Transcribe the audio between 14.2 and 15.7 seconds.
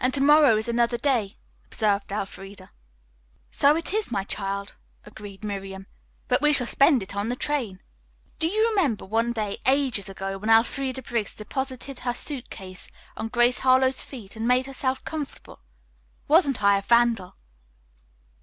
and made herself comfortable.